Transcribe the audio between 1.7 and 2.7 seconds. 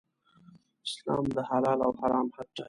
او حرام حد ټاکي.